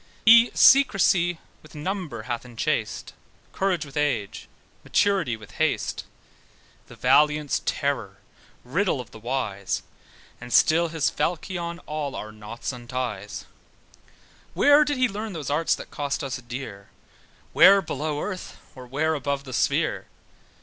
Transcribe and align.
He 0.25 0.49
secrecy 0.55 1.37
with 1.61 1.75
number 1.75 2.23
hath 2.23 2.43
enchased, 2.43 3.13
Courage 3.53 3.85
with 3.85 3.95
age, 3.95 4.47
maturity 4.83 5.37
with 5.37 5.51
haste: 5.61 6.05
The 6.87 6.95
valiant's 6.95 7.61
terror, 7.67 8.17
riddle 8.63 8.99
of 8.99 9.11
the 9.11 9.19
wise, 9.19 9.83
And 10.41 10.51
still 10.51 10.87
his 10.87 11.11
falchion 11.11 11.77
all 11.85 12.15
our 12.15 12.31
knots 12.31 12.73
unties. 12.73 13.45
Where 14.55 14.83
did 14.83 14.97
he 14.97 15.07
learn 15.07 15.33
those 15.33 15.51
arts 15.51 15.75
that 15.75 15.91
cost 15.91 16.23
us 16.23 16.37
dear? 16.37 16.89
Where 17.53 17.79
below 17.79 18.21
earth, 18.23 18.57
or 18.73 18.87
where 18.87 19.13
above 19.13 19.43
the 19.43 19.53
sphere? 19.53 20.07